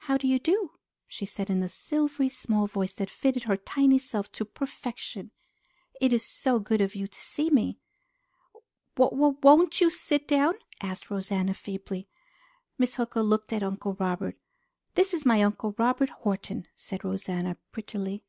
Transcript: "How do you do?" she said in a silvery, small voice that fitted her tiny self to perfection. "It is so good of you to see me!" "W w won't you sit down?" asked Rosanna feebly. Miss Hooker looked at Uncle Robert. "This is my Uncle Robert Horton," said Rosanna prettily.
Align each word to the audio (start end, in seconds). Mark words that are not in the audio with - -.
"How 0.00 0.18
do 0.18 0.28
you 0.28 0.38
do?" 0.38 0.72
she 1.06 1.24
said 1.24 1.48
in 1.48 1.62
a 1.62 1.70
silvery, 1.70 2.28
small 2.28 2.66
voice 2.66 2.92
that 2.96 3.08
fitted 3.08 3.44
her 3.44 3.56
tiny 3.56 3.96
self 3.98 4.30
to 4.32 4.44
perfection. 4.44 5.30
"It 6.02 6.12
is 6.12 6.22
so 6.22 6.58
good 6.58 6.82
of 6.82 6.94
you 6.94 7.06
to 7.06 7.18
see 7.18 7.48
me!" 7.48 7.78
"W 8.96 9.10
w 9.10 9.38
won't 9.42 9.80
you 9.80 9.88
sit 9.88 10.28
down?" 10.28 10.56
asked 10.82 11.08
Rosanna 11.10 11.54
feebly. 11.54 12.10
Miss 12.76 12.96
Hooker 12.96 13.22
looked 13.22 13.54
at 13.54 13.62
Uncle 13.62 13.94
Robert. 13.94 14.36
"This 14.96 15.14
is 15.14 15.24
my 15.24 15.42
Uncle 15.42 15.74
Robert 15.78 16.10
Horton," 16.10 16.68
said 16.74 17.02
Rosanna 17.02 17.56
prettily. 17.72 18.22